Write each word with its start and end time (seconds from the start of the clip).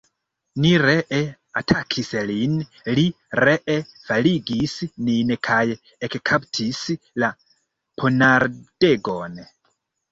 Ni 0.61 0.69
ree 0.83 1.19
atakis 1.61 2.09
lin, 2.29 2.55
li 3.01 3.05
ree 3.43 3.77
faligis 4.07 4.75
nin 5.11 5.37
kaj 5.51 5.63
ekkaptis 6.11 6.83
la 7.25 7.33
ponardegon. 8.03 9.43